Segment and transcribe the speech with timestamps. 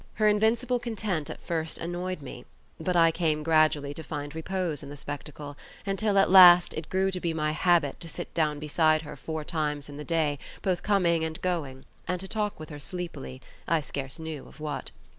[0.15, 2.43] Her invincible content at first annoyed me,
[2.79, 7.11] but I came gradually to find repose in the spectacle, until at last it grew
[7.11, 10.81] to be my habit to sit down beside her four times in the day, both
[10.81, 14.89] coming and going, and to talk with her sleepily, I scarce knew of what.